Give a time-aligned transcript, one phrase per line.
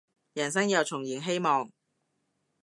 [0.33, 1.69] 人生又重燃希望